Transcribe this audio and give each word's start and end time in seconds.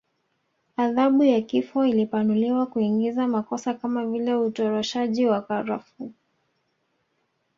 Adhabu 0.77 1.23
ya 1.23 1.41
kifo 1.41 1.85
ilipanuliwa 1.85 2.65
kuingiza 2.65 3.27
makosa 3.27 3.73
kama 3.73 4.05
vile 4.05 4.33
utoroshaji 4.35 5.25
wa 5.27 5.41
karafuu 5.41 6.11